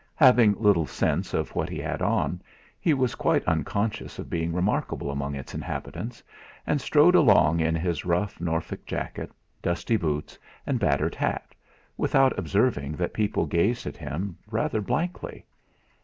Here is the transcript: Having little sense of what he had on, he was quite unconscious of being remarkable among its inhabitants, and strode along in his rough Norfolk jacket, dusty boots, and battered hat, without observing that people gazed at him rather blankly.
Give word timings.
Having 0.15 0.55
little 0.55 0.87
sense 0.87 1.31
of 1.31 1.53
what 1.55 1.69
he 1.69 1.77
had 1.77 2.01
on, 2.01 2.41
he 2.79 2.91
was 2.91 3.13
quite 3.13 3.45
unconscious 3.45 4.17
of 4.17 4.31
being 4.31 4.51
remarkable 4.51 5.11
among 5.11 5.35
its 5.35 5.53
inhabitants, 5.53 6.23
and 6.65 6.81
strode 6.81 7.13
along 7.13 7.59
in 7.59 7.75
his 7.75 8.03
rough 8.03 8.41
Norfolk 8.41 8.83
jacket, 8.87 9.31
dusty 9.61 9.97
boots, 9.97 10.39
and 10.65 10.79
battered 10.79 11.13
hat, 11.13 11.53
without 11.97 12.35
observing 12.39 12.93
that 12.95 13.13
people 13.13 13.45
gazed 13.45 13.85
at 13.85 13.95
him 13.95 14.35
rather 14.49 14.81
blankly. 14.81 15.45